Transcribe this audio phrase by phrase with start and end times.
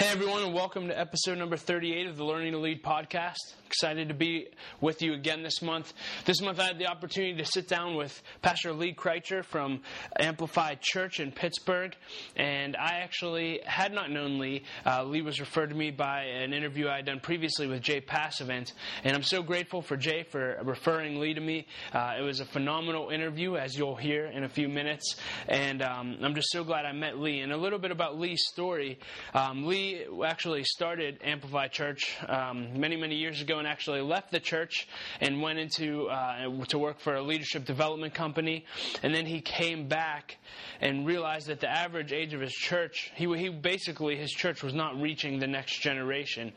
[0.00, 3.52] Hey everyone, and welcome to episode number 38 of the Learning to Lead podcast.
[3.70, 4.48] Excited to be
[4.80, 5.92] with you again this month.
[6.24, 9.82] This month I had the opportunity to sit down with Pastor Lee Kricher from
[10.18, 11.94] Amplify Church in Pittsburgh,
[12.34, 14.64] and I actually had not known Lee.
[14.84, 18.00] Uh, Lee was referred to me by an interview I had done previously with Jay
[18.00, 18.72] Passavant,
[19.04, 21.68] and I'm so grateful for Jay for referring Lee to me.
[21.92, 25.14] Uh, it was a phenomenal interview, as you'll hear in a few minutes,
[25.46, 27.38] and um, I'm just so glad I met Lee.
[27.38, 28.98] And a little bit about Lee's story.
[29.32, 34.88] Um, Lee actually started Amplify Church um, many, many years ago actually left the church
[35.20, 38.64] and went into uh, to work for a leadership development company.
[39.02, 40.36] And then he came back
[40.80, 44.74] and realized that the average age of his church, he, he basically his church was
[44.74, 46.52] not reaching the next generation.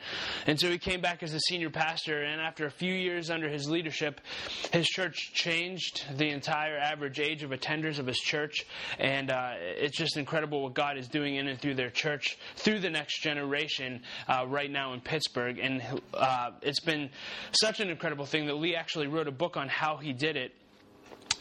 [0.48, 2.24] And so he came back as a senior pastor.
[2.24, 4.22] And after a few years under his leadership,
[4.72, 8.66] his church changed the entire average age of attenders of his church.
[9.00, 12.80] And uh, it's just incredible what God is doing in and through their church through
[12.80, 15.60] the next generation uh, right now in Pittsburgh.
[15.60, 15.82] And
[16.14, 17.10] uh, it's been been
[17.52, 20.52] such an incredible thing that Lee actually wrote a book on how he did it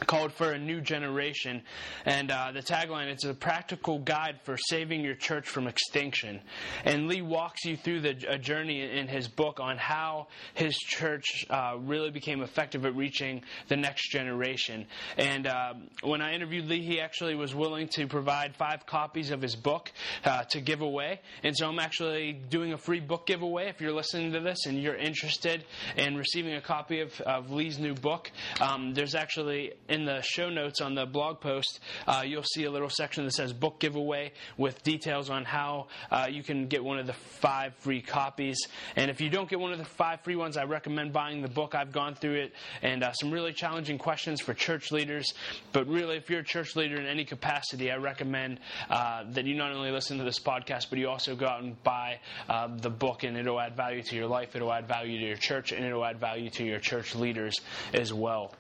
[0.05, 1.63] called for a new generation.
[2.05, 6.41] And uh, the tagline it's a practical guide for saving your church from extinction.
[6.85, 11.47] And lee walks you through the, a journey in his book on how his church
[11.51, 14.87] uh, really became effective at reaching the next generation.
[15.17, 19.43] And uh, when i interviewed lee he actually was willing to provide five copies of
[19.43, 19.91] his book
[20.25, 21.21] uh, to give away.
[21.43, 23.69] And so i'm actually doing a free book giveaway.
[23.69, 25.65] If you're listening to this and you're interested
[25.97, 28.31] in receiving a copy of, of lee's new book
[28.61, 32.71] um, there's actually in the show notes on the blog post, uh, you'll see a
[32.71, 36.99] little section that says book giveaway with details on how uh, you can get one
[36.99, 38.59] of the five free copies.
[38.97, 41.49] And if you don't get one of the five free ones, I recommend buying the
[41.49, 41.75] book.
[41.75, 45.33] I've gone through it and uh, some really challenging questions for church leaders.
[45.73, 49.55] But really, if you're a church leader in any capacity, I recommend uh, that you
[49.55, 52.91] not only listen to this podcast, but you also go out and buy uh, the
[52.91, 55.85] book, and it'll add value to your life, it'll add value to your church, and
[55.85, 57.61] it'll add value to your church leaders
[57.93, 58.55] as well.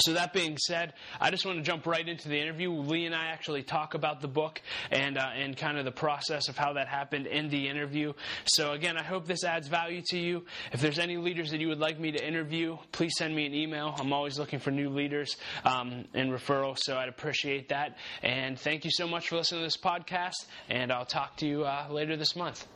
[0.00, 2.70] So that being said, I just want to jump right into the interview.
[2.70, 6.48] Lee and I actually talk about the book and uh, and kind of the process
[6.48, 8.12] of how that happened in the interview.
[8.44, 10.44] So again, I hope this adds value to you.
[10.72, 13.54] If there's any leaders that you would like me to interview, please send me an
[13.54, 13.94] email.
[13.98, 17.96] I'm always looking for new leaders um, and referrals, so I'd appreciate that.
[18.22, 20.46] And thank you so much for listening to this podcast.
[20.68, 22.66] And I'll talk to you uh, later this month.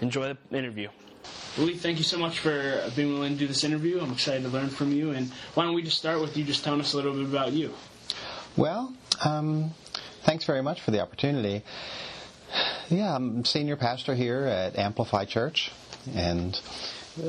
[0.00, 0.88] Enjoy the interview.
[1.58, 4.00] Lee, thank you so much for being willing to do this interview.
[4.00, 5.10] I'm excited to learn from you.
[5.10, 7.52] And why don't we just start with you just telling us a little bit about
[7.52, 7.72] you?
[8.56, 9.72] Well, um,
[10.22, 11.64] thanks very much for the opportunity.
[12.88, 15.70] Yeah, I'm senior pastor here at Amplify Church,
[16.14, 16.58] and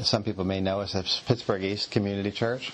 [0.04, 2.72] some people may know us as Pittsburgh East Community Church.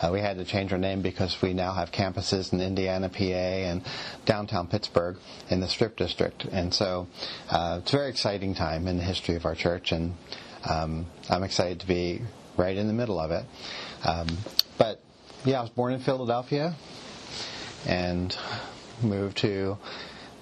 [0.00, 3.22] Uh, we had to change our name because we now have campuses in Indiana, PA,
[3.22, 3.82] and
[4.24, 5.16] downtown Pittsburgh
[5.50, 6.44] in the Strip District.
[6.46, 7.06] And so
[7.50, 10.14] uh, it's a very exciting time in the history of our church, and
[10.68, 12.22] um, I'm excited to be
[12.56, 13.44] right in the middle of it.
[14.04, 14.26] Um,
[14.78, 15.00] but
[15.44, 16.74] yeah, I was born in Philadelphia
[17.86, 18.36] and
[19.02, 19.78] moved to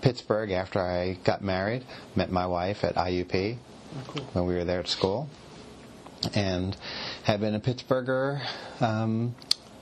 [0.00, 1.84] Pittsburgh after I got married.
[2.14, 4.24] Met my wife at IUP oh, cool.
[4.32, 5.28] when we were there at school,
[6.34, 6.76] and
[7.24, 8.42] have been a Pittsburgher
[8.80, 9.34] um,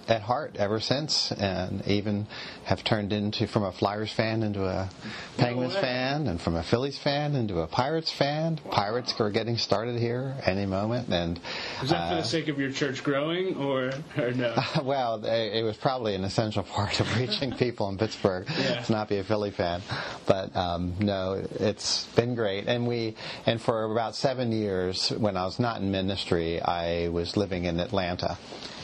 [0.09, 2.27] at heart ever since, and even
[2.65, 4.88] have turned into from a Flyers fan into a
[5.37, 8.59] Penguins no fan, and from a Phillies fan into a Pirates fan.
[8.65, 8.71] Wow.
[8.71, 11.41] Pirates are getting started here any moment, and
[11.83, 14.56] is that uh, for the uh, sake of your church growing, or, or no?
[14.83, 18.82] well, it was probably an essential part of reaching people in Pittsburgh yeah.
[18.82, 19.82] to not be a Philly fan,
[20.27, 25.44] but um, no, it's been great, and we and for about seven years when I
[25.44, 28.38] was not in ministry, I was living in Atlanta.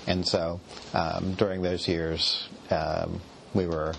[0.06, 0.60] And so
[0.94, 3.20] um, during those years, um,
[3.54, 3.94] we were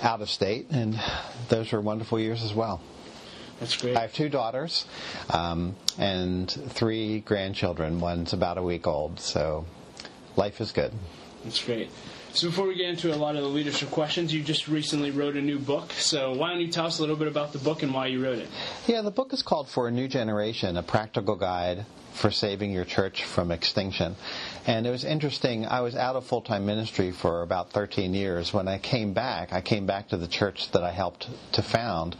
[0.00, 1.00] out of state, and
[1.48, 2.80] those were wonderful years as well.
[3.60, 3.96] That's great.
[3.96, 4.86] I have two daughters
[5.30, 7.98] um, and three grandchildren.
[7.98, 9.64] One's about a week old, so
[10.36, 10.92] life is good.
[11.44, 11.90] That's great.
[12.34, 15.34] So before we get into a lot of the leadership questions, you just recently wrote
[15.36, 15.90] a new book.
[15.92, 18.22] So why don't you tell us a little bit about the book and why you
[18.22, 18.48] wrote it?
[18.86, 22.84] Yeah, the book is called For a New Generation: A Practical Guide for saving your
[22.84, 24.14] church from extinction.
[24.68, 25.64] And it was interesting.
[25.64, 28.52] I was out of full time ministry for about 13 years.
[28.52, 32.16] When I came back, I came back to the church that I helped to found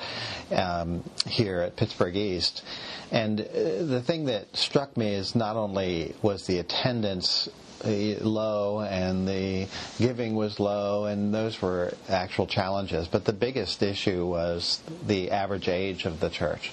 [0.51, 2.63] um, here at Pittsburgh East.
[3.11, 3.45] And uh,
[3.85, 7.51] the thing that struck me is not only was the attendance
[7.85, 9.69] uh, low and the
[9.99, 15.69] giving was low and those were actual challenges but the biggest issue was the average
[15.69, 16.73] age of the church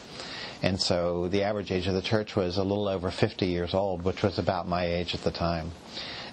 [0.66, 4.04] and so the average age of the church was a little over 50 years old,
[4.04, 5.72] which was about my age at the time.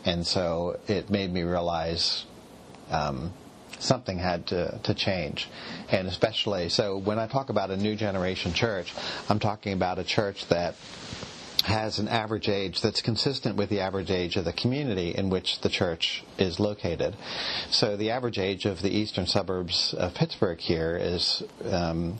[0.07, 2.25] And so it made me realize
[2.91, 3.35] um,
[3.79, 5.51] something had to, to change.
[5.91, 8.95] And especially, so when I talk about a new generation church,
[9.29, 10.77] I'm talking about a church that
[11.65, 15.61] has an average age that's consistent with the average age of the community in which
[15.61, 17.15] the church is located.
[17.71, 22.19] So the average age of the eastern suburbs of Pittsburgh here is um,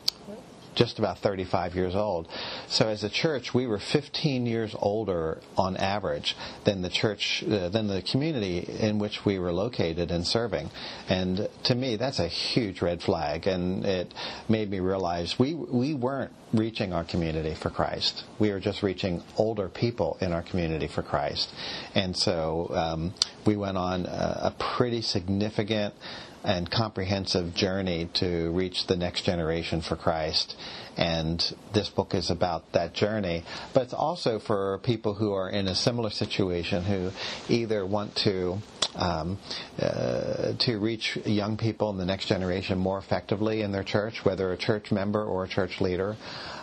[0.75, 2.29] just about 35 years old.
[2.69, 7.69] So as a church, we were 15 years older on average than the church, uh,
[7.69, 10.71] than the community in which we were located and serving.
[11.09, 13.47] And to me, that's a huge red flag.
[13.47, 14.13] And it
[14.49, 18.25] made me realize we, we weren't reaching our community for Christ.
[18.39, 21.53] We were just reaching older people in our community for Christ.
[21.95, 23.15] And so um,
[23.47, 25.95] we went on a, a pretty significant
[26.45, 30.57] and comprehensive journey to reach the next generation for Christ.
[30.97, 31.43] And
[31.73, 35.75] this book is about that journey, but it's also for people who are in a
[35.75, 37.11] similar situation who
[37.49, 38.59] either want to
[38.95, 39.39] um,
[39.81, 44.53] uh, to reach young people in the next generation more effectively in their church, whether
[44.53, 46.17] a church member or a church leader,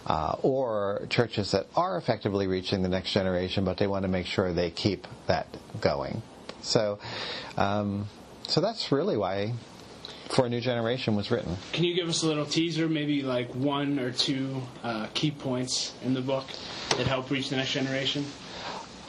[0.05, 4.25] uh, or churches that are effectively reaching the next generation, but they want to make
[4.25, 5.47] sure they keep that
[5.81, 6.21] going.
[6.61, 6.99] So,
[7.57, 8.07] um,
[8.47, 9.53] so that's really why
[10.29, 11.57] for a new generation was written.
[11.73, 15.93] Can you give us a little teaser, maybe like one or two uh, key points
[16.03, 16.45] in the book
[16.97, 18.25] that help reach the next generation?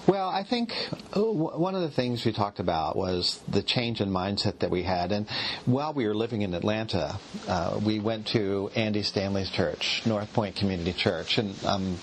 [0.07, 0.75] Well, I think
[1.15, 4.83] uh, one of the things we talked about was the change in mindset that we
[4.83, 5.13] had.
[5.13, 5.29] And
[5.67, 10.57] while we were living in Atlanta, uh, we went to Andy Stanley's church, North Point
[10.57, 11.37] Community Church.
[11.37, 11.97] And I'm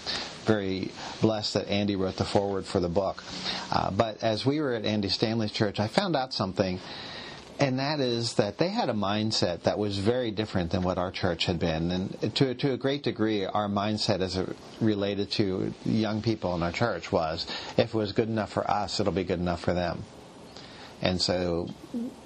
[0.45, 0.91] very
[1.21, 3.23] blessed that Andy wrote the foreword for the book.
[3.71, 6.79] Uh, but as we were at Andy Stanley's church, I found out something
[7.59, 11.12] and that is that they had a mindset that was very different than what our
[11.12, 11.92] church had been.
[11.92, 16.62] And to, to a great degree, our mindset as it related to young people in
[16.62, 19.74] our church was if it was good enough for us, it'll be good enough for
[19.74, 20.04] them.
[21.01, 21.69] And so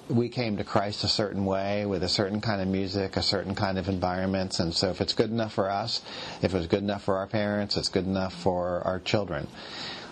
[0.08, 3.54] we came to Christ a certain way with a certain kind of music, a certain
[3.54, 4.60] kind of environments.
[4.60, 6.02] And so if it's good enough for us,
[6.42, 9.46] if it was good enough for our parents, it's good enough for our children.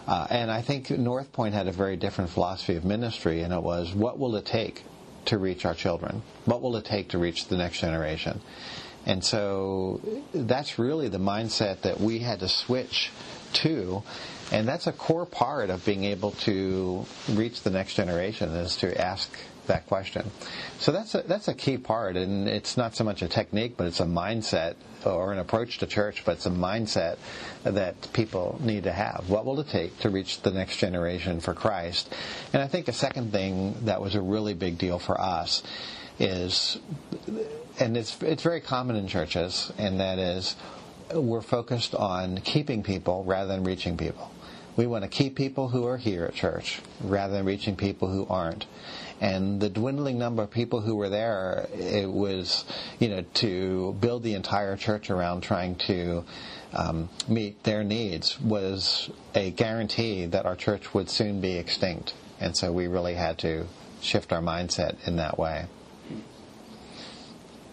[0.06, 3.62] Uh, and I think North Point had a very different philosophy of ministry, and it
[3.62, 4.82] was what will it take
[5.26, 6.22] to reach our children?
[6.44, 8.40] What will it take to reach the next generation?
[9.06, 10.00] And so
[10.34, 13.10] that's really the mindset that we had to switch
[13.54, 14.02] to.
[14.52, 19.00] And that's a core part of being able to reach the next generation is to
[19.00, 19.30] ask
[19.70, 20.30] that question.
[20.78, 23.86] So that's a, that's a key part, and it's not so much a technique, but
[23.86, 24.74] it's a mindset
[25.06, 27.16] or an approach to church, but it's a mindset
[27.64, 29.24] that people need to have.
[29.28, 32.12] What will it take to reach the next generation for Christ?
[32.52, 35.62] And I think a second thing that was a really big deal for us
[36.18, 36.78] is,
[37.78, 40.56] and it's it's very common in churches, and that is
[41.14, 44.30] we're focused on keeping people rather than reaching people.
[44.76, 48.26] We want to keep people who are here at church rather than reaching people who
[48.28, 48.66] aren't
[49.20, 52.64] and the dwindling number of people who were there, it was,
[52.98, 56.24] you know, to build the entire church around trying to
[56.72, 62.14] um, meet their needs was a guarantee that our church would soon be extinct.
[62.40, 63.66] And so we really had to
[64.00, 65.66] shift our mindset in that way.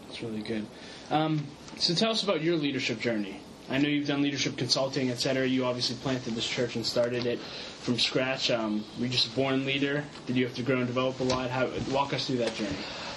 [0.08, 0.66] That's really good.
[1.10, 1.48] Um,
[1.78, 3.40] so tell us about your leadership journey.
[3.70, 5.46] I know you've done leadership consulting, et cetera.
[5.46, 7.40] You obviously planted this church and started it
[7.82, 8.50] from scratch.
[8.50, 10.04] Um, were you just a born leader?
[10.26, 11.50] Did you have to grow and develop a lot?
[11.50, 12.76] How, walk us through that journey.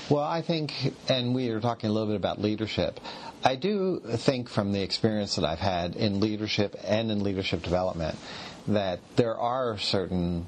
[0.09, 0.73] Well, I think,
[1.09, 2.99] and we are talking a little bit about leadership.
[3.45, 8.19] I do think from the experience that I've had in leadership and in leadership development
[8.67, 10.47] that there are certain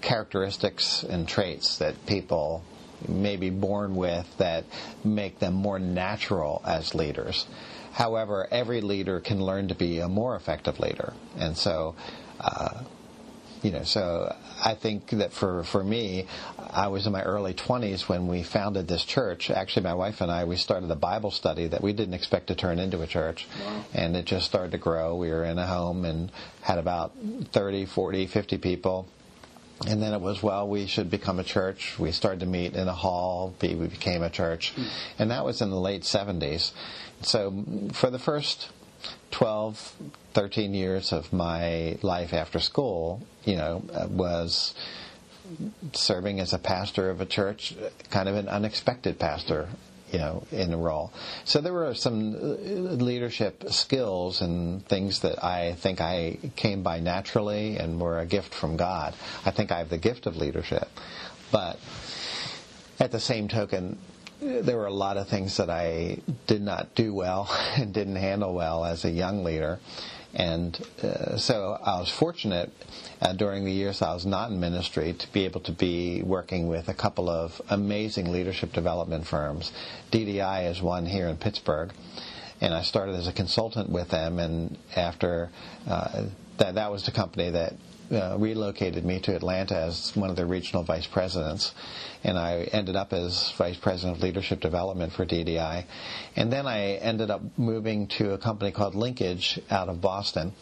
[0.00, 2.62] characteristics and traits that people
[3.06, 4.64] may be born with that
[5.04, 7.46] make them more natural as leaders.
[7.98, 11.14] However, every leader can learn to be a more effective leader.
[11.36, 11.96] And so,
[12.38, 12.84] uh,
[13.60, 14.32] you know, so
[14.64, 18.86] I think that for, for me, I was in my early 20s when we founded
[18.86, 19.50] this church.
[19.50, 22.54] Actually, my wife and I, we started a Bible study that we didn't expect to
[22.54, 23.48] turn into a church.
[23.60, 23.84] Wow.
[23.92, 25.16] And it just started to grow.
[25.16, 27.14] We were in a home and had about
[27.52, 29.08] 30, 40, 50 people.
[29.86, 31.98] And then it was, well, we should become a church.
[31.98, 33.54] We started to meet in a hall.
[33.60, 34.72] We became a church.
[34.76, 34.88] Mm.
[35.18, 36.72] And that was in the late 70s.
[37.22, 38.70] So for the first
[39.30, 39.94] 12,
[40.34, 44.74] 13 years of my life after school, you know, was
[45.92, 47.74] serving as a pastor of a church,
[48.10, 49.68] kind of an unexpected pastor,
[50.12, 51.12] you know, in a role.
[51.44, 57.00] So there were some uh, leadership skills and things that I think I came by
[57.00, 59.14] naturally and were a gift from God.
[59.44, 60.88] I think I have the gift of leadership.
[61.50, 61.78] But
[63.00, 63.98] at the same token,
[64.40, 68.54] there were a lot of things that I did not do well and didn't handle
[68.54, 69.78] well as a young leader.
[70.34, 72.70] And uh, so I was fortunate
[73.20, 76.68] uh, during the years I was not in ministry to be able to be working
[76.68, 79.72] with a couple of amazing leadership development firms.
[80.12, 81.92] DDI is one here in Pittsburgh.
[82.60, 85.48] And I started as a consultant with them, and after
[85.86, 86.24] uh,
[86.58, 87.74] that, that was the company that
[88.10, 91.74] uh, relocated me to Atlanta as one of their regional vice presidents,
[92.24, 95.84] and I ended up as vice president of leadership development for DDI.
[96.36, 100.52] And then I ended up moving to a company called Linkage out of Boston,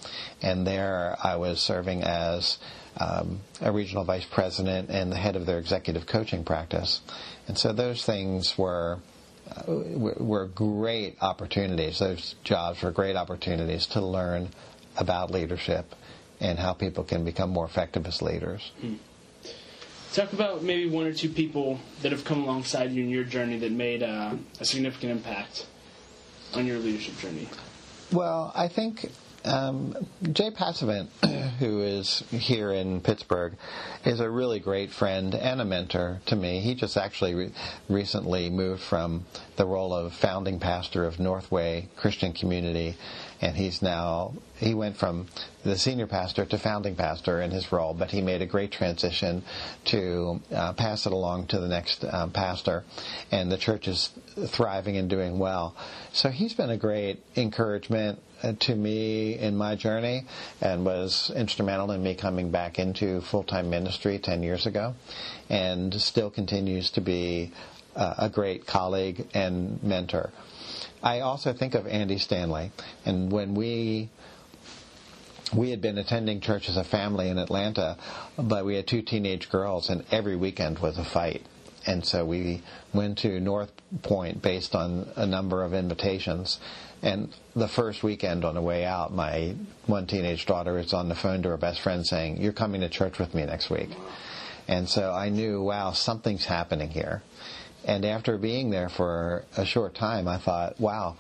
[0.43, 2.59] and there I was serving as
[2.99, 7.01] um, a regional vice president and the head of their executive coaching practice.
[7.49, 8.99] And so those things were.
[9.47, 9.73] Uh,
[10.19, 12.01] were great opportunities.
[12.01, 14.49] Those jobs were great opportunities to learn
[14.97, 15.95] about leadership
[16.41, 18.73] and how people can become more effective as leaders.
[18.81, 18.95] Hmm.
[20.13, 23.59] Talk about maybe one or two people that have come alongside you in your journey
[23.59, 25.67] that made uh, a significant impact
[26.55, 27.49] on your leadership journey.
[28.13, 29.11] Well, I think
[29.47, 31.09] um, Jay Passavant,
[31.59, 33.55] who is here in Pittsburgh,
[34.05, 36.61] is a really great friend and a mentor to me.
[36.61, 37.53] He just actually re-
[37.89, 39.25] recently moved from
[39.57, 42.97] the role of founding pastor of Northway Christian Community
[43.41, 45.27] and he's now he went from
[45.65, 49.43] the senior pastor to founding pastor in his role, but he made a great transition
[49.85, 52.85] to uh, pass it along to the next um, pastor,
[53.31, 54.11] and the church is
[54.47, 55.77] thriving and doing well.
[56.13, 58.19] So he's been a great encouragement
[58.61, 60.27] to me in my journey,
[60.61, 64.95] and was instrumental in me coming back into full time ministry ten years ago,
[65.49, 67.53] and still continues to be
[67.95, 70.31] uh, a great colleague and mentor.
[71.03, 72.73] I also think of Andy Stanley,
[73.05, 74.11] and when we
[75.55, 77.97] we had been attending church as a family in Atlanta,
[78.37, 81.43] but we had two teenage girls, and every weekend was a fight.
[81.87, 82.63] And so we
[82.93, 83.71] went to North
[84.03, 86.59] Point based on a number of invitations.
[87.07, 89.55] And the first weekend on the way out, my
[89.87, 92.89] one teenage daughter is on the phone to her best friend saying, You're coming to
[92.89, 93.91] church with me next week.
[94.67, 97.23] And so I knew, wow, something's happening here.
[97.85, 101.17] And after being there for a short time, I thought, wow,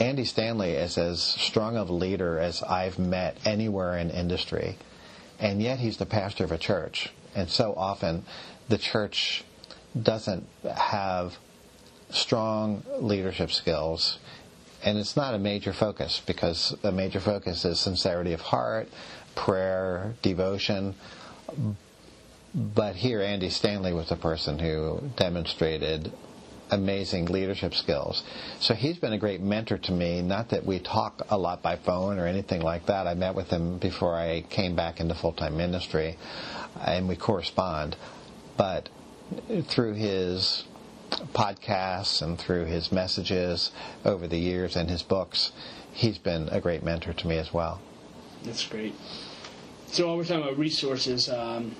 [0.00, 4.76] Andy Stanley is as strong of a leader as I've met anywhere in industry.
[5.38, 7.12] And yet he's the pastor of a church.
[7.36, 8.24] And so often
[8.68, 9.44] the church
[10.02, 11.38] doesn't have
[12.10, 14.18] strong leadership skills.
[14.82, 18.88] And it's not a major focus because a major focus is sincerity of heart,
[19.34, 20.94] prayer, devotion.
[22.54, 26.12] But here, Andy Stanley was a person who demonstrated
[26.70, 28.22] amazing leadership skills.
[28.60, 30.22] So he's been a great mentor to me.
[30.22, 33.06] Not that we talk a lot by phone or anything like that.
[33.06, 36.16] I met with him before I came back into full time ministry,
[36.84, 37.96] and we correspond.
[38.56, 38.88] But
[39.68, 40.64] through his
[41.32, 43.70] podcasts and through his messages
[44.04, 45.52] over the years and his books,
[45.92, 47.80] he's been a great mentor to me as well.
[48.44, 48.94] That's great.
[49.88, 51.74] So, while we're talking about resources, um,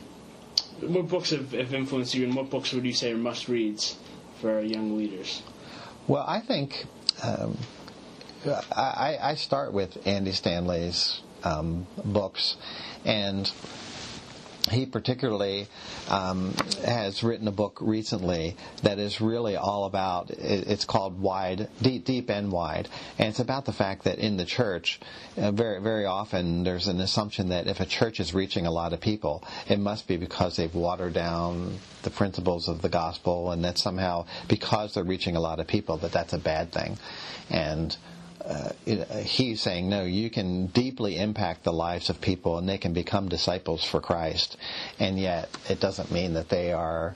[0.81, 3.97] what books have, have influenced you, and what books would you say are must reads
[4.41, 5.43] for young leaders?
[6.09, 6.87] Well, I think
[7.23, 7.57] um,
[8.75, 12.57] I, I, start with Andy Stanley's um, books,
[13.05, 13.51] and
[14.71, 15.69] he particularly
[16.09, 22.05] um, has written a book recently that is really all about it's called wide deep
[22.05, 22.89] deep and wide.
[23.19, 25.01] And it's about the fact that in the church
[25.37, 28.93] uh, very very often there's an assumption that if a church is reaching a lot
[28.93, 33.65] of people it must be because they've watered down the principles of the gospel and
[33.65, 36.97] that somehow because they're reaching a lot of people that that's a bad thing.
[37.51, 37.97] And
[38.45, 38.73] uh,
[39.23, 43.29] he's saying, no, you can deeply impact the lives of people and they can become
[43.29, 44.57] disciples for Christ.
[44.99, 47.15] And yet, it doesn't mean that they are,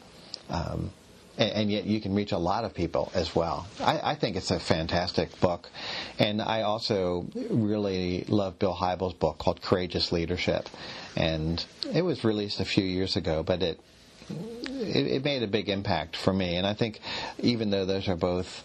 [0.51, 0.91] um,
[1.39, 3.67] and, and, yet you can reach a lot of people as well.
[3.81, 5.71] I, I, think it's a fantastic book.
[6.19, 10.69] And I also really love Bill Hybels' book called Courageous Leadership.
[11.17, 13.81] And it was released a few years ago, but it,
[14.29, 16.57] it, it made a big impact for me.
[16.57, 17.01] And I think
[17.39, 18.63] even though those are both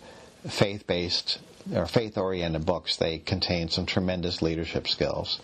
[0.48, 1.40] faith based
[1.74, 5.40] or faith oriented books, they contain some tremendous leadership skills.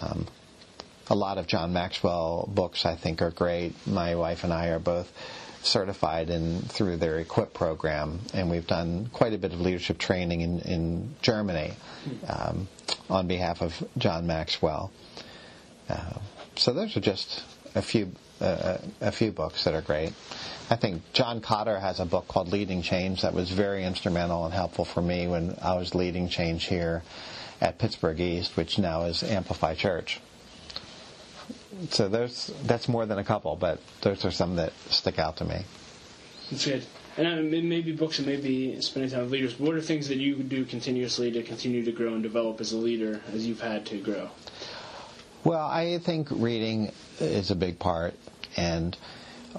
[0.00, 0.26] Um,
[1.08, 3.74] a lot of John Maxwell books I think are great.
[3.86, 5.10] My wife and I are both
[5.62, 10.40] certified in through their equip program and we've done quite a bit of leadership training
[10.40, 11.72] in, in Germany
[12.28, 12.68] um,
[13.10, 14.92] on behalf of John Maxwell.
[15.88, 16.18] Uh,
[16.56, 17.42] so those are just
[17.74, 20.12] a few a few books that are great.
[20.68, 24.52] I think John Kotter has a book called Leading Change that was very instrumental and
[24.52, 27.02] helpful for me when I was leading change here
[27.60, 30.20] at Pittsburgh East, which now is Amplify Church.
[31.90, 35.62] So that's more than a couple, but those are some that stick out to me.
[36.50, 36.86] That's good.
[37.16, 39.58] and um, I mean, maybe books and maybe spending time with leaders.
[39.58, 42.76] What are things that you do continuously to continue to grow and develop as a
[42.76, 44.30] leader as you've had to grow?
[45.46, 48.14] Well, I think reading is a big part,
[48.56, 48.96] and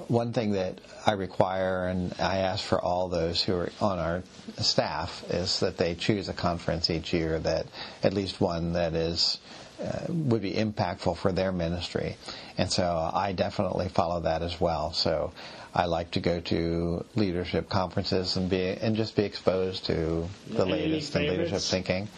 [0.09, 4.23] one thing that I require and I ask for all those who are on our
[4.57, 7.67] staff is that they choose a conference each year that
[8.03, 9.39] at least one that is
[9.81, 12.17] uh, would be impactful for their ministry.
[12.57, 14.91] And so I definitely follow that as well.
[14.91, 15.31] So
[15.73, 20.63] I like to go to leadership conferences and be and just be exposed to the
[20.63, 22.09] Any latest in leadership thinking.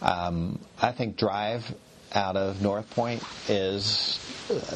[0.00, 1.74] Um, I think Drive
[2.16, 4.18] out of North Point is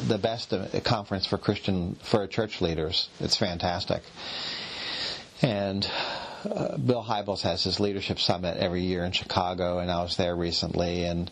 [0.07, 3.09] the best conference for Christian for church leaders.
[3.19, 4.03] It's fantastic.
[5.41, 5.89] And
[6.45, 10.35] uh, Bill Hybels has his leadership summit every year in Chicago, and I was there
[10.35, 11.31] recently, and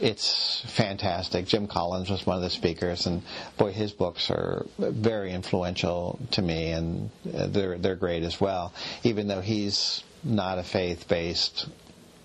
[0.00, 1.46] it's fantastic.
[1.46, 3.22] Jim Collins was one of the speakers, and
[3.58, 8.72] boy, his books are very influential to me, and they're they're great as well.
[9.04, 11.68] Even though he's not a faith-based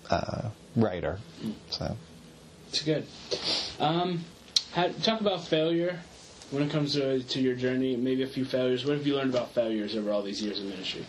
[0.09, 1.19] uh, writer,
[1.69, 1.97] so.
[2.69, 3.05] It's good.
[3.79, 4.23] Um,
[4.73, 5.99] how, talk about failure
[6.51, 7.95] when it comes to, to your journey.
[7.95, 8.85] Maybe a few failures.
[8.85, 11.05] What have you learned about failures over all these years of ministry?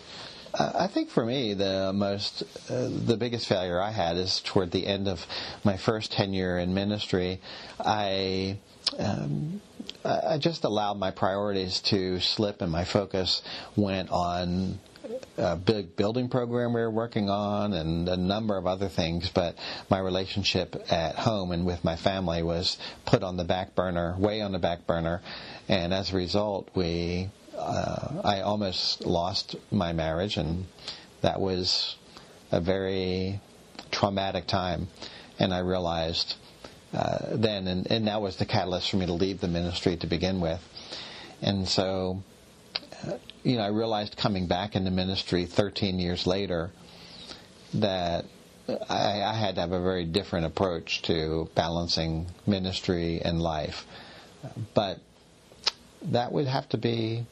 [0.55, 4.87] I think for me, the most, uh, the biggest failure I had is toward the
[4.87, 5.27] end of
[5.63, 7.41] my first tenure in ministry.
[7.79, 8.59] I,
[8.99, 9.61] um,
[10.05, 13.43] I just allowed my priorities to slip, and my focus
[13.77, 14.79] went on
[15.37, 19.57] a big building program we were working on and a number of other things, but
[19.89, 24.41] my relationship at home and with my family was put on the back burner, way
[24.41, 25.21] on the back burner,
[25.69, 30.67] and as a result, we uh, I almost lost my marriage, and
[31.23, 31.97] that was
[32.53, 33.41] a very
[33.91, 34.89] traumatic time.
[35.39, 36.37] And I realized
[36.93, 40.07] uh, then, and, and that was the catalyst for me to leave the ministry to
[40.07, 40.61] begin with.
[41.43, 42.23] And so,
[43.43, 46.71] you know, I realized coming back into ministry 13 years later
[47.75, 48.25] that
[48.89, 53.87] I, I had to have a very different approach to balancing ministry and life.
[54.75, 54.99] But
[56.03, 57.27] that would have to be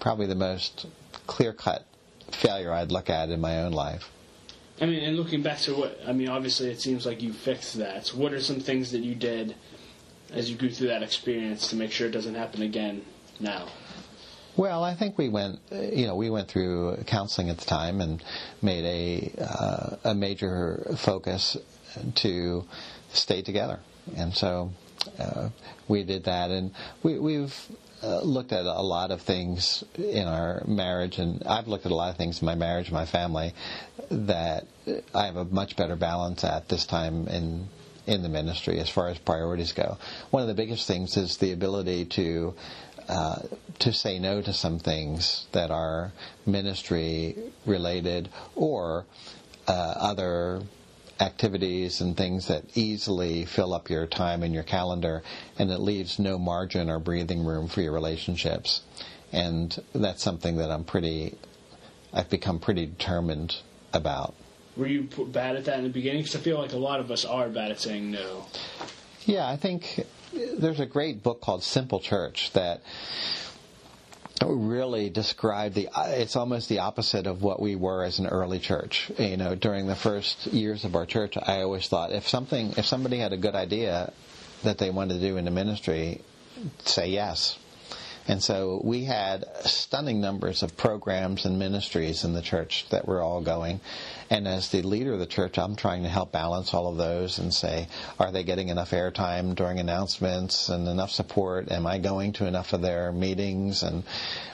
[0.00, 0.86] probably the most
[1.26, 1.84] clear cut
[2.30, 4.10] failure I'd look at in my own life.
[4.80, 7.78] I mean, and looking back to what I mean, obviously it seems like you fixed
[7.78, 8.06] that.
[8.06, 9.56] So what are some things that you did
[10.30, 13.04] as you grew through that experience to make sure it doesn't happen again
[13.40, 13.68] now?
[14.58, 18.20] Well, I think we went, you know, we went through counseling at the time and
[18.60, 21.56] made a uh, a major focus
[22.16, 22.64] to
[23.12, 23.78] stay together,
[24.16, 24.72] and so
[25.16, 25.50] uh,
[25.86, 26.72] we did that, and
[27.04, 27.54] we, we've
[28.02, 31.94] uh, looked at a lot of things in our marriage, and I've looked at a
[31.94, 33.54] lot of things in my marriage, my family,
[34.10, 34.66] that
[35.14, 37.68] I have a much better balance at this time in
[38.08, 39.98] in the ministry as far as priorities go.
[40.30, 42.54] One of the biggest things is the ability to
[43.08, 43.40] uh,
[43.78, 46.12] to say no to some things that are
[46.46, 49.06] ministry related or
[49.66, 50.62] uh, other
[51.20, 55.22] activities and things that easily fill up your time and your calendar
[55.58, 58.82] and it leaves no margin or breathing room for your relationships
[59.32, 61.36] and that's something that I'm pretty
[62.12, 63.56] I've become pretty determined
[63.92, 64.34] about
[64.76, 66.22] Were you bad at that in the beginning?
[66.22, 68.46] Because I feel like a lot of us are bad at saying no.
[69.26, 72.82] Yeah, I think there's a great book called Simple Church that
[74.46, 79.10] really described the it's almost the opposite of what we were as an early church
[79.18, 82.86] you know during the first years of our church i always thought if something if
[82.86, 84.12] somebody had a good idea
[84.62, 86.20] that they wanted to do in the ministry
[86.84, 87.58] say yes
[88.28, 93.22] and so we had stunning numbers of programs and ministries in the church that were
[93.22, 93.80] all going.
[94.30, 97.38] And as the leader of the church, I'm trying to help balance all of those
[97.38, 97.88] and say,
[98.18, 101.70] are they getting enough airtime during announcements and enough support?
[101.70, 103.82] Am I going to enough of their meetings?
[103.82, 104.02] And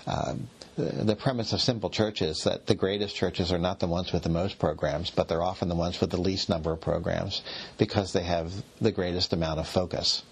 [0.07, 0.35] uh,
[0.77, 4.23] the premise of simple church is that the greatest churches are not the ones with
[4.23, 7.43] the most programs, but they're often the ones with the least number of programs
[7.79, 10.23] because they have the greatest amount of focus.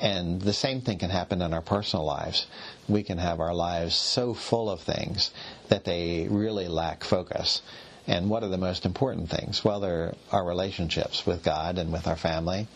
[0.00, 2.46] And the same thing can happen in our personal lives.
[2.88, 5.30] We can have our lives so full of things
[5.68, 7.62] that they really lack focus.
[8.06, 9.64] And what are the most important things?
[9.64, 12.66] Well, they're our relationships with God and with our family,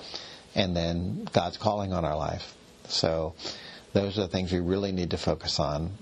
[0.54, 2.54] and then God's calling on our life.
[2.88, 3.34] So
[3.92, 5.92] those are the things we really need to focus on.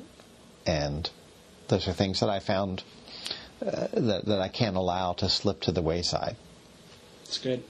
[0.66, 1.08] And
[1.68, 2.82] those are things that I found
[3.64, 6.36] uh, that, that I can't allow to slip to the wayside.
[7.24, 7.62] That's good.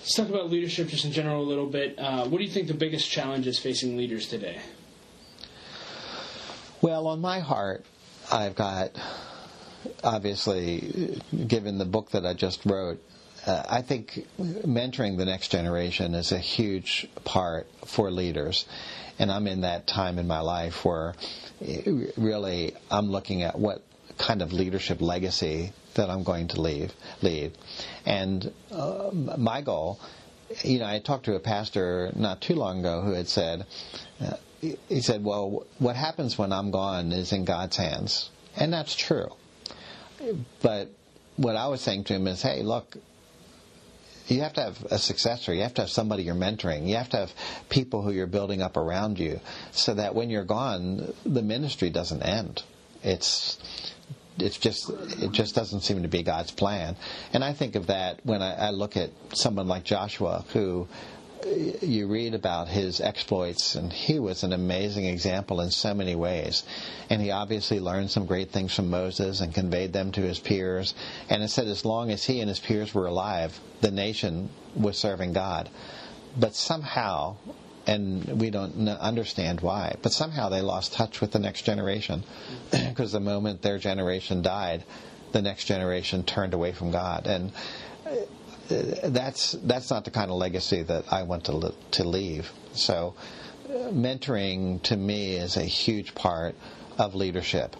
[0.00, 1.98] Let's talk about leadership just in general a little bit.
[1.98, 4.60] Uh, what do you think the biggest challenge is facing leaders today?
[6.80, 7.84] Well, on my heart,
[8.30, 8.92] I've got,
[10.02, 13.02] obviously, given the book that I just wrote,
[13.46, 18.66] uh, I think mentoring the next generation is a huge part for leaders.
[19.18, 21.14] And I'm in that time in my life where
[22.16, 23.82] really I'm looking at what
[24.18, 27.56] kind of leadership legacy that I'm going to leave, lead.
[28.04, 30.00] And uh, my goal,
[30.62, 33.66] you know, I talked to a pastor not too long ago who had said,
[34.20, 38.30] uh, he said, well, what happens when I'm gone is in God's hands.
[38.56, 39.28] And that's true.
[40.62, 40.90] But
[41.36, 42.96] what I was saying to him is, hey, look,
[44.28, 45.54] you have to have a successor.
[45.54, 46.88] You have to have somebody you're mentoring.
[46.88, 47.32] You have to have
[47.68, 52.22] people who you're building up around you so that when you're gone, the ministry doesn't
[52.22, 52.62] end.
[53.02, 53.58] It's
[54.38, 56.96] it's just it just doesn't seem to be God's plan.
[57.32, 60.88] And I think of that when I, I look at someone like Joshua, who
[61.44, 66.64] you read about his exploits, and he was an amazing example in so many ways.
[67.10, 70.94] And he obviously learned some great things from Moses and conveyed them to his peers.
[71.28, 74.98] And it said as long as he and his peers were alive, the nation was
[74.98, 75.68] serving God.
[76.38, 77.36] But somehow,
[77.86, 82.24] and we don't understand why, but somehow they lost touch with the next generation.
[82.70, 84.84] because the moment their generation died,
[85.32, 87.26] the next generation turned away from God.
[87.26, 87.52] And
[88.68, 92.50] that's that's not the kind of legacy that I want to to leave.
[92.72, 93.14] So,
[93.68, 96.54] uh, mentoring to me is a huge part
[96.98, 97.76] of leadership,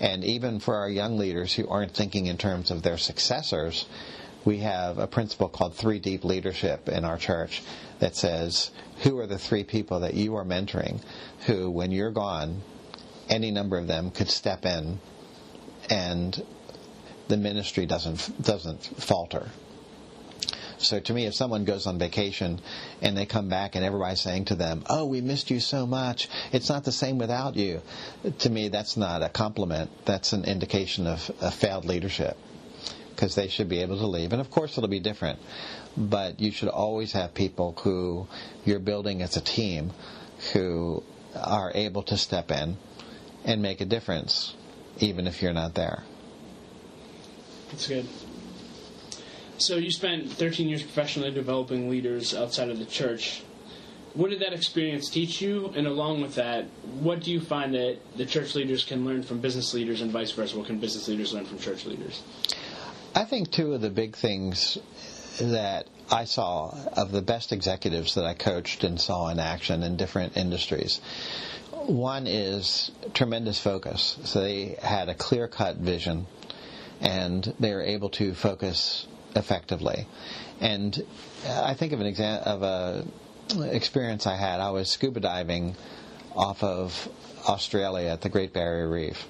[0.00, 3.86] and even for our young leaders who aren't thinking in terms of their successors,
[4.44, 7.62] we have a principle called three deep leadership in our church
[7.98, 8.70] that says
[9.02, 11.00] who are the three people that you are mentoring
[11.46, 12.62] who when you're gone
[13.28, 14.98] any number of them could step in
[15.90, 16.44] and
[17.28, 19.48] the ministry doesn't doesn't falter
[20.82, 22.60] so to me, if someone goes on vacation
[23.02, 26.28] and they come back and everybody's saying to them, "Oh, we missed you so much.
[26.52, 27.82] It's not the same without you,"
[28.38, 29.90] to me, that's not a compliment.
[30.04, 32.36] That's an indication of a failed leadership
[33.20, 34.32] because they should be able to leave.
[34.32, 35.38] And of course, it'll be different.
[35.96, 38.26] But you should always have people who
[38.64, 39.92] you're building as a team
[40.52, 41.02] who
[41.34, 42.78] are able to step in
[43.44, 44.54] and make a difference,
[45.00, 46.04] even if you're not there.
[47.70, 48.06] That's good.
[49.60, 53.42] So you spent 13 years professionally developing leaders outside of the church.
[54.14, 55.70] What did that experience teach you?
[55.76, 56.64] And along with that,
[57.00, 60.32] what do you find that the church leaders can learn from business leaders and vice
[60.32, 60.56] versa?
[60.56, 62.22] What can business leaders learn from church leaders?
[63.14, 64.78] I think two of the big things
[65.38, 69.96] that I saw of the best executives that I coached and saw in action in
[69.96, 71.02] different industries.
[71.70, 74.18] One is tremendous focus.
[74.24, 76.26] So they had a clear cut vision
[77.02, 80.06] and they were able to focus effectively.
[80.60, 81.02] And
[81.46, 83.04] uh, I think of an example of a
[83.72, 84.60] experience I had.
[84.60, 85.74] I was scuba diving
[86.36, 87.08] off of
[87.48, 89.26] Australia at the Great Barrier Reef,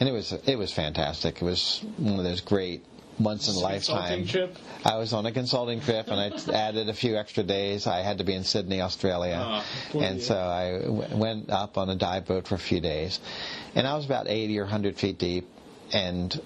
[0.00, 1.36] and it was it was fantastic.
[1.40, 2.84] It was one of those great
[3.18, 4.26] once in a lifetime.
[4.26, 4.56] Trip?
[4.84, 7.86] I was on a consulting trip, and I added a few extra days.
[7.86, 9.62] I had to be in Sydney, Australia,
[9.94, 13.20] oh, and so I w- went up on a dive boat for a few days,
[13.74, 15.48] and I was about 80 or 100 feet deep,
[15.92, 16.40] and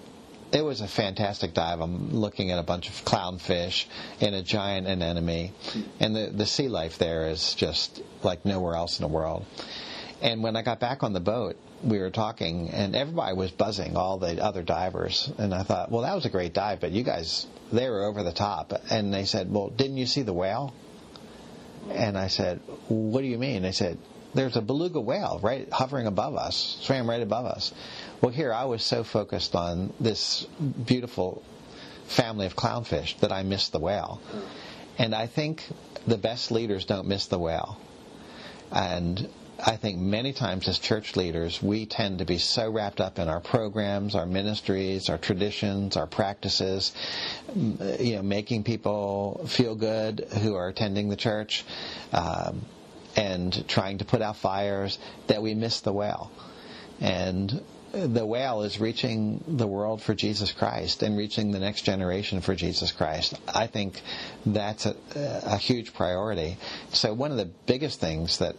[0.55, 1.81] it was a fantastic dive.
[1.81, 3.85] I'm looking at a bunch of clownfish
[4.21, 5.51] and a giant anemone,
[5.99, 9.45] and the the sea life there is just like nowhere else in the world.
[10.21, 13.97] And when I got back on the boat, we were talking, and everybody was buzzing,
[13.97, 15.29] all the other divers.
[15.37, 18.23] And I thought, well, that was a great dive, but you guys, they were over
[18.23, 18.71] the top.
[18.89, 20.73] And they said, well, didn't you see the whale?
[21.91, 23.63] And I said, what do you mean?
[23.63, 23.97] They said,
[24.35, 27.73] there's a beluga whale right hovering above us, swam right above us.
[28.21, 30.45] Well, here I was so focused on this
[30.85, 31.41] beautiful
[32.07, 34.21] family of clownfish that I missed the whale.
[34.97, 35.63] And I think
[36.05, 37.77] the best leaders don't miss the whale.
[38.71, 39.27] And
[39.63, 43.29] I think many times as church leaders, we tend to be so wrapped up in
[43.29, 46.93] our programs, our ministries, our traditions, our practices,
[47.55, 51.63] you know, making people feel good who are attending the church,
[52.11, 52.65] um,
[53.15, 54.97] and trying to put out fires
[55.27, 56.31] that we miss the whale.
[56.99, 62.41] And the whale is reaching the world for Jesus Christ and reaching the next generation
[62.41, 63.39] for Jesus Christ.
[63.47, 64.01] I think
[64.45, 66.57] that's a, a huge priority.
[66.91, 68.55] So one of the biggest things that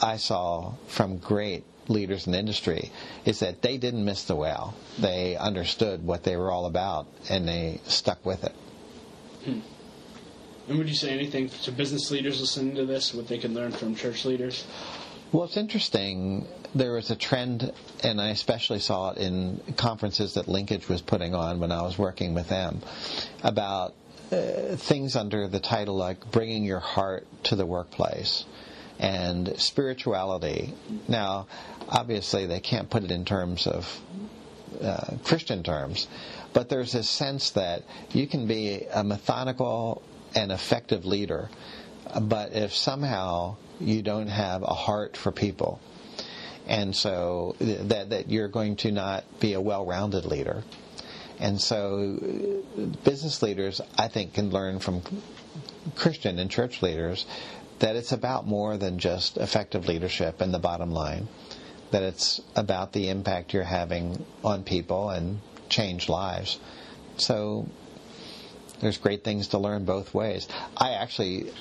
[0.00, 2.90] I saw from great leaders in industry
[3.24, 4.74] is that they didn't miss the whale.
[4.98, 8.54] They understood what they were all about and they stuck with it.
[9.44, 9.60] Hmm.
[10.70, 13.72] And would you say anything to business leaders listening to this, what they can learn
[13.72, 14.64] from church leaders?
[15.32, 16.46] Well, it's interesting.
[16.76, 17.72] There was a trend,
[18.04, 21.98] and I especially saw it in conferences that Linkage was putting on when I was
[21.98, 22.82] working with them,
[23.42, 23.94] about
[24.30, 28.44] uh, things under the title like bringing your heart to the workplace
[29.00, 30.72] and spirituality.
[31.08, 31.48] Now,
[31.88, 34.00] obviously, they can't put it in terms of
[34.80, 36.06] uh, Christian terms,
[36.52, 41.48] but there's this sense that you can be a methodical and effective leader,
[42.20, 45.80] but if somehow you don't have a heart for people,
[46.66, 50.62] and so that that you're going to not be a well-rounded leader.
[51.40, 52.18] And so,
[53.02, 55.02] business leaders, I think, can learn from
[55.96, 57.24] Christian and church leaders
[57.78, 61.28] that it's about more than just effective leadership and the bottom line.
[61.92, 65.40] That it's about the impact you're having on people and
[65.70, 66.58] change lives.
[67.16, 67.66] So,
[68.80, 70.48] there's great things to learn both ways.
[70.76, 71.52] I actually,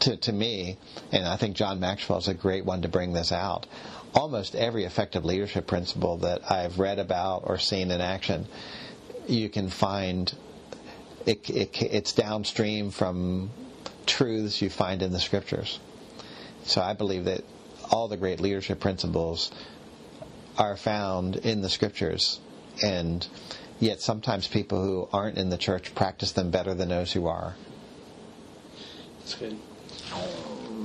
[0.00, 0.78] to, to me,
[1.12, 3.66] and I think John Maxwell is a great one to bring this out
[4.14, 8.46] almost every effective leadership principle that I've read about or seen in action,
[9.28, 10.32] you can find
[11.26, 13.50] it, it, it's downstream from
[14.06, 15.78] truths you find in the scriptures.
[16.64, 17.44] So I believe that
[17.90, 19.50] all the great leadership principles
[20.56, 22.40] are found in the scriptures,
[22.82, 23.26] and
[23.80, 27.56] yet sometimes people who aren't in the church practice them better than those who are.
[29.20, 29.58] That's good.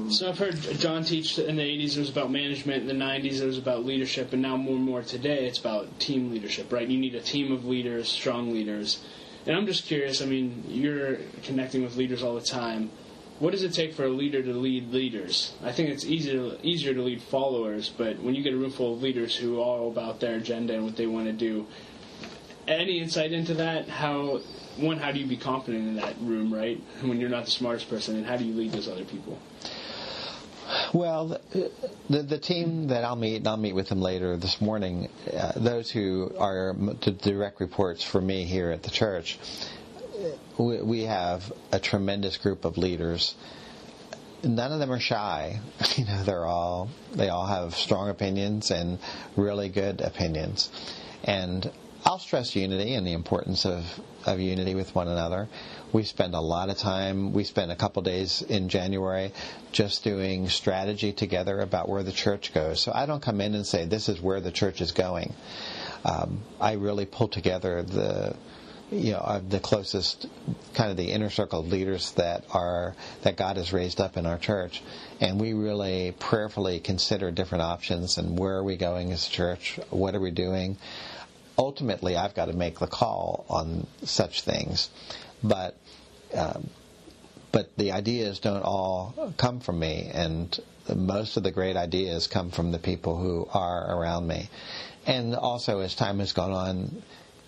[0.10, 3.42] So I've heard John teach in the 80s it was about management, in the 90s
[3.42, 6.88] it was about leadership, and now more and more today it's about team leadership, right?
[6.88, 9.04] You need a team of leaders, strong leaders.
[9.48, 12.92] And I'm just curious, I mean, you're connecting with leaders all the time.
[13.40, 15.54] What does it take for a leader to lead leaders?
[15.64, 18.94] I think it's easier easier to lead followers, but when you get a room full
[18.94, 21.68] of leaders who are all about their agenda and what they want to do,
[22.68, 23.88] any insight into that?
[23.88, 24.42] How
[24.78, 26.82] one, how do you be confident in that room, right?
[27.02, 29.40] When you're not the smartest person, and how do you lead those other people?
[30.94, 31.40] Well,
[32.10, 35.54] the, the team that I'll meet, and I'll meet with them later this morning, uh,
[35.56, 39.38] those who are the direct reports for me here at the church,
[40.58, 43.36] we, we have a tremendous group of leaders.
[44.44, 45.60] None of them are shy.
[45.96, 49.00] You know, they're all they all have strong opinions and
[49.38, 50.70] really good opinions.
[51.24, 51.72] And
[52.08, 53.84] I'll stress unity and the importance of,
[54.28, 55.48] of unity with one another.
[55.92, 59.32] We spend a lot of time, we spent a couple days in January
[59.72, 62.80] just doing strategy together about where the church goes.
[62.80, 65.34] So I don't come in and say, this is where the church is going.
[66.04, 68.36] Um, I really pull together the
[68.92, 70.28] you know the closest
[70.76, 74.28] kind of the inner circle of leaders that are that God has raised up in
[74.28, 74.84] our church
[75.20, 79.80] and we really prayerfully consider different options and where are we going as a church
[79.90, 80.78] what are we doing
[81.58, 84.90] ultimately I've got to make the call on such things
[85.44, 85.76] but
[86.34, 86.70] um,
[87.56, 90.60] but the ideas don't all come from me, and
[90.94, 94.50] most of the great ideas come from the people who are around me.
[95.06, 97.02] And also, as time has gone on,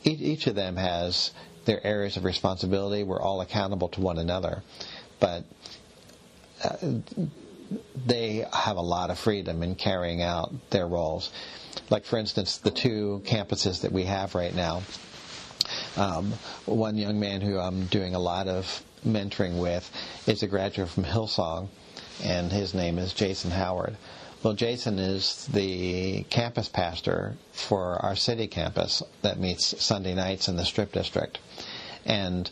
[0.06, 1.32] each, of them has
[1.66, 3.04] their areas of responsibility.
[3.04, 4.64] We're all accountable to one another,
[5.20, 5.44] but
[6.64, 6.78] uh,
[8.06, 11.32] they have a lot of freedom in carrying out their roles.
[11.90, 14.82] Like, for instance, the two campuses that we have right now
[15.98, 16.32] um,
[16.66, 19.90] one young man who I'm doing a lot of mentoring with
[20.28, 21.70] is a graduate from Hillsong,
[22.24, 23.98] and his name is Jason Howard.
[24.44, 30.56] Well, Jason is the campus pastor for our city campus that meets Sunday nights in
[30.56, 31.40] the Strip District.
[32.06, 32.50] And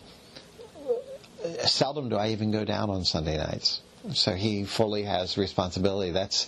[1.66, 3.82] seldom do I even go down on Sunday nights.
[4.14, 6.12] So he fully has responsibility.
[6.12, 6.48] That's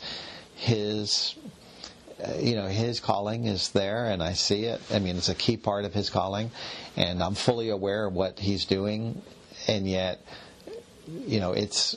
[0.56, 1.36] his
[2.40, 4.82] you know, his calling is there, and I see it.
[4.92, 6.52] I mean, it's a key part of his calling,
[6.96, 9.22] and I'm fully aware of what he's doing,
[9.68, 10.20] and yet,
[11.26, 11.96] you know, it's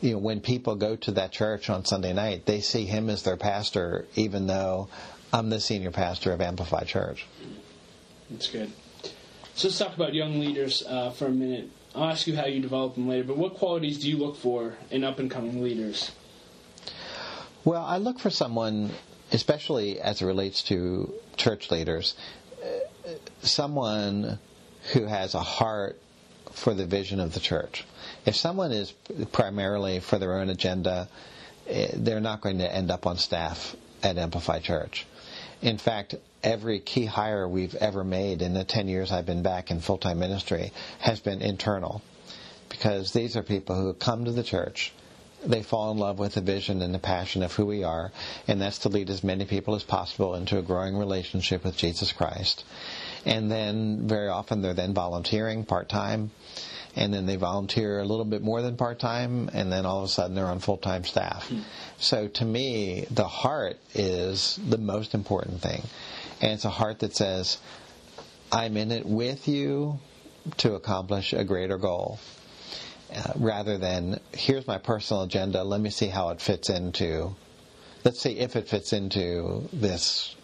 [0.00, 3.22] you know, when people go to that church on Sunday night, they see him as
[3.22, 4.88] their pastor, even though
[5.32, 7.26] I'm the senior pastor of Amplify Church.
[8.30, 8.72] That's good.
[9.54, 11.70] So let's talk about young leaders uh, for a minute.
[11.94, 14.76] I'll ask you how you develop them later, but what qualities do you look for
[14.90, 16.12] in up and coming leaders?
[17.64, 18.90] Well, I look for someone
[19.32, 22.14] especially as it relates to church leaders,
[23.42, 24.38] someone
[24.92, 25.98] who has a heart
[26.52, 27.84] for the vision of the church.
[28.24, 28.92] If someone is
[29.32, 31.08] primarily for their own agenda,
[31.66, 35.06] eh, they're not going to end up on staff at Amplify Church.
[35.60, 39.70] In fact, every key hire we've ever made in the 10 years I've been back
[39.70, 42.02] in full time ministry has been internal
[42.68, 44.92] because these are people who come to the church
[45.44, 48.12] they fall in love with the vision and the passion of who we are,
[48.48, 52.12] and that's to lead as many people as possible into a growing relationship with Jesus
[52.12, 52.64] Christ.
[53.24, 56.30] And then very often they're then volunteering part time,
[56.94, 60.04] and then they volunteer a little bit more than part time, and then all of
[60.04, 61.48] a sudden they're on full time staff.
[61.48, 61.60] Hmm.
[61.98, 65.82] So to me, the heart is the most important thing.
[66.40, 67.58] And it's a heart that says,
[68.52, 69.98] I'm in it with you
[70.58, 72.18] to accomplish a greater goal.
[73.14, 75.62] Uh, rather than here's my personal agenda.
[75.62, 77.36] Let me see how it fits into.
[78.04, 80.34] Let's see if it fits into this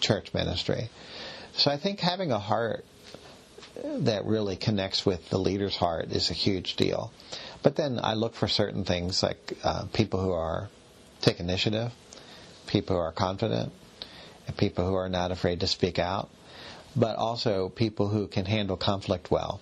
[0.00, 0.88] church ministry.
[1.52, 2.84] so I think having a heart
[3.82, 7.12] that really connects with the leader's heart is a huge deal.
[7.62, 10.68] But then I look for certain things like uh, people who are
[11.20, 11.92] take initiative,
[12.66, 13.72] people who are confident,
[14.46, 16.30] and people who are not afraid to speak out,
[16.96, 19.60] but also people who can handle conflict well.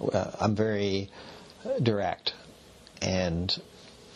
[0.00, 1.10] Uh, I'm very
[1.82, 2.34] direct,
[3.00, 3.56] and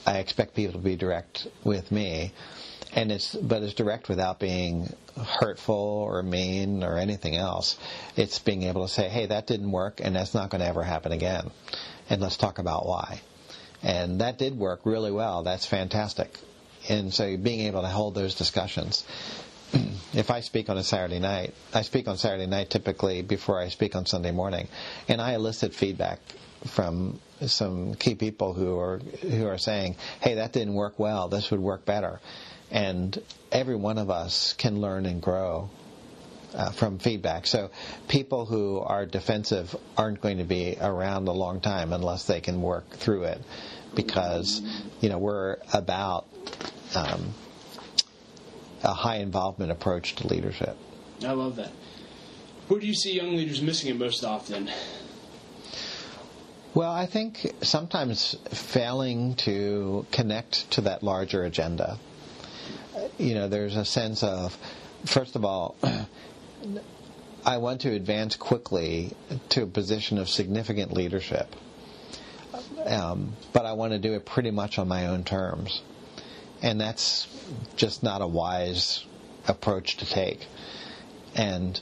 [0.07, 2.33] I expect people to be direct with me,
[2.93, 4.93] and it's but it's direct without being
[5.40, 7.79] hurtful or mean or anything else.
[8.16, 10.83] It's being able to say, "Hey, that didn't work, and that's not going to ever
[10.83, 11.51] happen again,"
[12.09, 13.21] and let's talk about why.
[13.83, 15.43] And that did work really well.
[15.43, 16.38] That's fantastic.
[16.88, 19.05] And so being able to hold those discussions.
[20.15, 23.69] if I speak on a Saturday night, I speak on Saturday night typically before I
[23.69, 24.69] speak on Sunday morning,
[25.09, 26.19] and I elicit feedback
[26.67, 31.29] from some key people who are who are saying, "Hey, that didn't work well.
[31.29, 32.21] This would work better."
[32.71, 35.71] And every one of us can learn and grow
[36.55, 37.47] uh, from feedback.
[37.47, 37.71] So
[38.09, 42.61] people who are defensive aren't going to be around a long time unless they can
[42.63, 43.41] work through it,
[43.95, 44.63] because
[45.01, 46.27] you know we're about
[46.95, 47.35] um,
[48.83, 50.77] a high involvement approach to leadership.
[51.25, 51.73] I love that.
[52.69, 54.71] Where do you see young leaders missing it most often?
[56.73, 61.99] Well, I think sometimes failing to connect to that larger agenda.
[63.19, 64.57] You know, there's a sense of,
[65.05, 65.75] first of all,
[67.45, 69.16] I want to advance quickly
[69.49, 71.57] to a position of significant leadership,
[72.87, 75.83] um, but I want to do it pretty much on my own terms.
[76.62, 77.27] And that's
[77.77, 79.05] just not a wise
[79.49, 80.46] approach to take.
[81.35, 81.81] And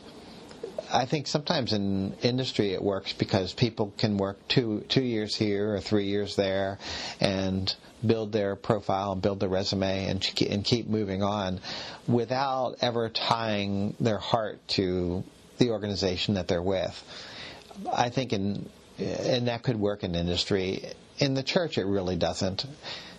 [0.92, 5.74] I think sometimes in industry it works because people can work two two years here
[5.74, 6.78] or three years there,
[7.20, 7.74] and
[8.06, 11.60] build their profile and build their resume and and keep moving on,
[12.06, 15.24] without ever tying their heart to
[15.58, 17.02] the organization that they're with.
[17.92, 20.84] I think in and that could work in industry.
[21.18, 22.64] In the church, it really doesn't.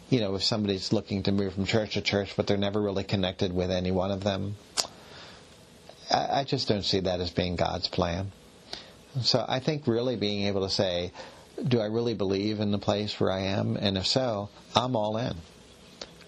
[0.10, 3.04] You know, if somebody's looking to move from church to church, but they're never really
[3.04, 4.56] connected with any one of them,
[6.10, 8.32] I, I just don't see that as being God's plan.
[9.22, 11.12] So I think really being able to say,
[11.67, 13.76] do I really believe in the place where I am?
[13.76, 15.34] And if so, I'm all in.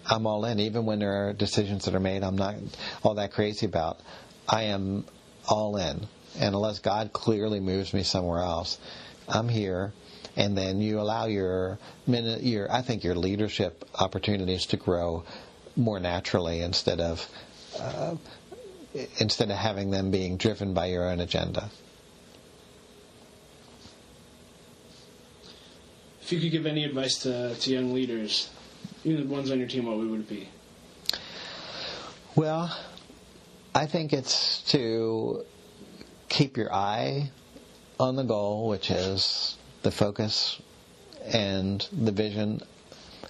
[0.04, 0.60] I'm all in.
[0.60, 2.56] Even when there are decisions that are made I'm not
[3.02, 4.00] all that crazy about,
[4.48, 5.04] I am
[5.48, 6.06] all in.
[6.38, 8.78] And unless God clearly moves me somewhere else,
[9.28, 9.92] I'm here.
[10.36, 15.24] And then you allow your, your I think your leadership opportunities to grow
[15.76, 17.28] more naturally instead of
[17.78, 18.16] uh,
[19.18, 21.70] instead of having them being driven by your own agenda.
[26.22, 28.50] If you could give any advice to, to young leaders,
[29.04, 30.48] even the ones on your team, what would it be?
[32.36, 32.74] Well,
[33.74, 35.44] I think it's to
[36.28, 37.30] keep your eye
[37.98, 40.60] on the goal, which is the focus
[41.24, 42.60] and the vision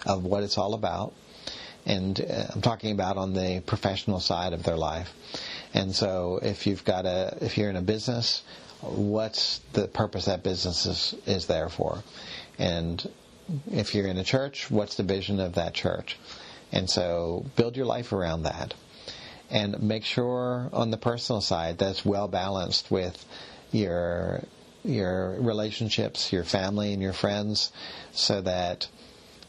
[0.06, 1.12] of what it's all about.
[1.84, 5.12] And uh, I'm talking about on the professional side of their life.
[5.74, 8.42] And so if you've got a, if you're in a business,
[8.80, 12.02] what's the purpose that business is, is there for?
[12.58, 13.08] And
[13.70, 16.18] if you're in a church, what's the vision of that church?
[16.70, 18.74] And so build your life around that.
[19.50, 23.24] And make sure on the personal side that's well balanced with
[23.70, 24.42] your
[24.84, 27.72] your relationships, your family and your friends
[28.12, 28.88] so that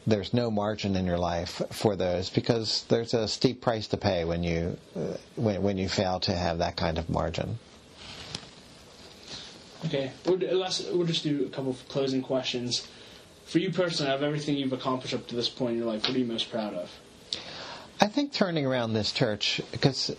[0.05, 4.25] there's no margin in your life for those because there's a steep price to pay
[4.25, 7.57] when you uh, when, when you fail to have that kind of margin.
[9.85, 12.87] Okay, we'll, we'll just do a couple of closing questions.
[13.45, 16.15] For you personally, of everything you've accomplished up to this point in your life, what
[16.15, 16.89] are you most proud of?
[18.01, 20.15] I think turning around this church because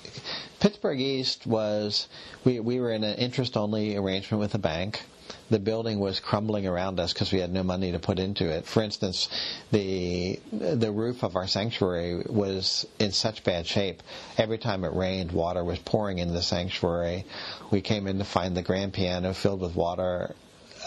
[0.61, 2.09] Pittsburgh East was
[2.45, 5.03] we we were in an interest only arrangement with a bank
[5.51, 8.67] the building was crumbling around us because we had no money to put into it.
[8.67, 9.29] For instance,
[9.71, 14.03] the the roof of our sanctuary was in such bad shape.
[14.39, 17.25] Every time it rained, water was pouring into the sanctuary.
[17.71, 20.35] We came in to find the grand piano filled with water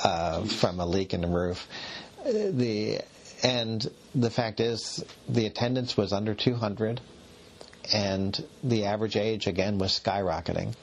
[0.04, 1.67] uh, from a leak in the roof.
[2.26, 3.02] The
[3.43, 7.02] and the fact is, the attendance was under 200,
[7.93, 10.76] and the average age again was skyrocketing.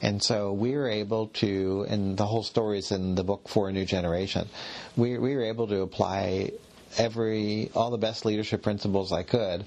[0.00, 3.68] And so we were able to, and the whole story is in the book for
[3.68, 4.48] a new generation.
[4.96, 6.50] We we were able to apply
[6.98, 9.64] every all the best leadership principles I could,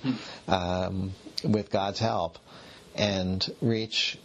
[0.47, 2.37] um, with God's help,
[2.95, 4.17] and reach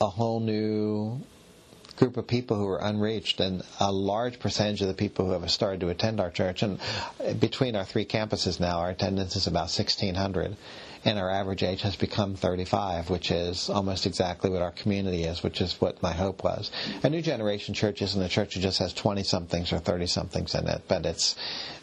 [0.00, 1.20] a whole new
[1.96, 5.50] group of people who are unreached, and a large percentage of the people who have
[5.50, 6.62] started to attend our church.
[6.62, 6.78] And
[7.38, 10.56] between our three campuses now, our attendance is about 1,600
[11.04, 15.42] and our average age has become 35, which is almost exactly what our community is,
[15.42, 16.70] which is what my hope was.
[17.02, 20.54] A new generation church isn't a church that just has 20 somethings or 30 somethings
[20.54, 21.36] in it, but it's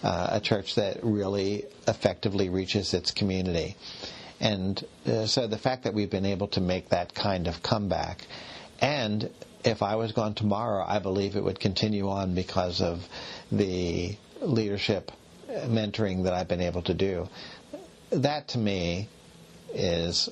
[0.04, 3.76] uh, a church that really effectively reaches its community.
[4.40, 8.26] And uh, so the fact that we've been able to make that kind of comeback,
[8.82, 9.30] and
[9.64, 13.08] if I was gone tomorrow, I believe it would continue on because of
[13.52, 15.12] the leadership
[15.50, 17.28] mentoring that I've been able to do.
[18.12, 19.08] That to me
[19.74, 20.30] is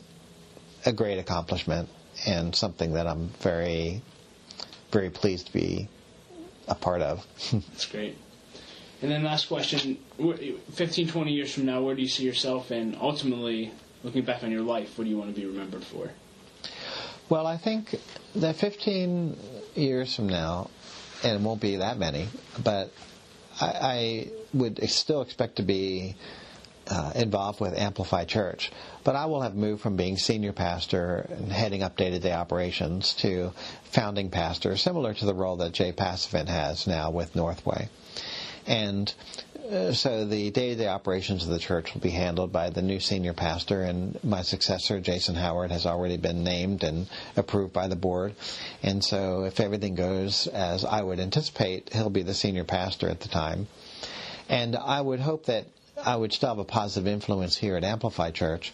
[0.86, 1.90] a great accomplishment
[2.26, 4.02] and something that I'm very,
[4.92, 5.88] very pleased to be
[6.68, 7.26] a part of.
[7.52, 8.18] That's great.
[9.02, 9.98] And then last question
[10.74, 12.72] 15, 20 years from now, where do you see yourself?
[12.72, 13.72] And ultimately,
[14.04, 16.10] looking back on your life, what do you want to be remembered for?
[17.30, 17.96] Well, I think
[18.36, 19.38] that 15
[19.76, 20.70] years from now,
[21.24, 22.28] and it won't be that many,
[22.64, 22.92] but
[23.60, 26.16] I, I would still expect to be
[26.88, 28.72] uh, involved with Amplify Church.
[29.04, 32.34] But I will have moved from being senior pastor and heading up day to day
[32.34, 33.52] operations to
[33.84, 37.90] founding pastor, similar to the role that Jay Passavant has now with Northway.
[38.66, 39.14] And
[39.70, 43.34] Uh, so the day-to-day operations of the church will be handled by the new senior
[43.34, 47.06] pastor, and my successor, Jason Howard, has already been named and
[47.36, 48.34] approved by the board.
[48.82, 53.20] And so, if everything goes as I would anticipate, he'll be the senior pastor at
[53.20, 53.68] the time.
[54.48, 55.66] And I would hope that
[56.04, 58.74] I would still have a positive influence here at Amplify Church,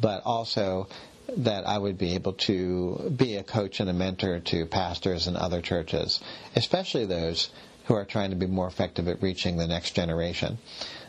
[0.00, 0.88] but also
[1.36, 5.36] that I would be able to be a coach and a mentor to pastors and
[5.36, 6.20] other churches,
[6.56, 7.50] especially those
[7.86, 10.58] who are trying to be more effective at reaching the next generation.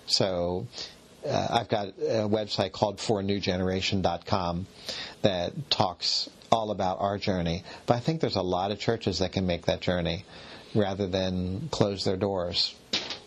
[0.05, 0.67] So
[1.26, 4.67] uh, I've got a website called fornewgeneration.com
[5.21, 7.63] that talks all about our journey.
[7.86, 10.26] But I think there's a lot of churches that can make that journey
[10.76, 12.76] rather than close their doors.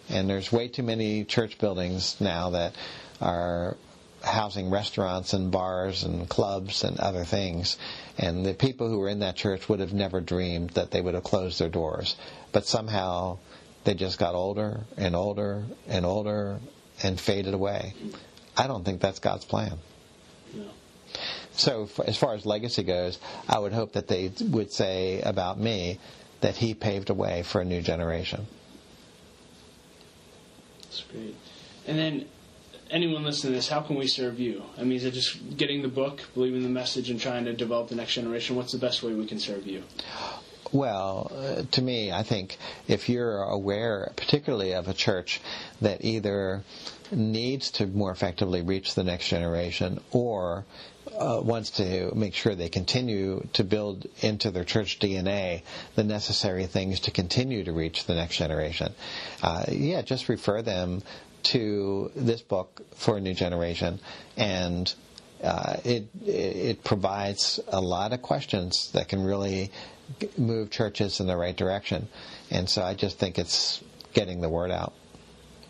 [0.08, 2.74] And there's way too many church buildings now that
[3.20, 3.76] are
[4.22, 7.76] housing restaurants and bars and clubs and other things.
[8.18, 11.14] And the people who were in that church would have never dreamed that they would
[11.14, 12.16] have closed their doors.
[12.56, 13.36] But somehow
[13.84, 16.58] they just got older and older and older
[17.02, 17.92] and faded away.
[18.56, 19.76] I don't think that's God's plan.
[20.54, 20.64] No.
[21.52, 25.98] So, as far as legacy goes, I would hope that they would say about me
[26.40, 28.46] that He paved a way for a new generation.
[30.80, 31.36] That's great.
[31.86, 32.24] And then
[32.90, 34.62] anyone listening to this, how can we serve you?
[34.78, 37.88] I mean, is it just getting the book, believing the message, and trying to develop
[37.88, 38.56] the next generation?
[38.56, 39.82] What's the best way we can serve you?
[40.72, 42.58] Well, uh, to me, I think
[42.88, 45.40] if you're aware, particularly of a church
[45.80, 46.62] that either
[47.12, 50.64] needs to more effectively reach the next generation or
[51.18, 55.62] uh, wants to make sure they continue to build into their church DNA
[55.94, 58.92] the necessary things to continue to reach the next generation.
[59.42, 61.02] Uh, yeah, just refer them
[61.44, 64.00] to this book for a new generation,
[64.36, 64.92] and
[65.44, 69.70] uh, it it provides a lot of questions that can really
[70.36, 72.08] move churches in the right direction.
[72.50, 73.82] And so I just think it's
[74.12, 74.92] getting the word out.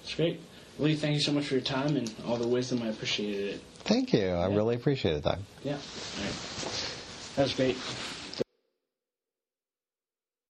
[0.02, 0.40] That's great.
[0.78, 2.82] Lee, thank you so much for your time and all the wisdom.
[2.82, 3.60] I appreciated it.
[3.84, 4.28] Thank you.
[4.28, 5.38] I really appreciate it, Doug.
[5.64, 5.72] Yeah.
[5.72, 6.34] All right.
[7.36, 7.76] That was great.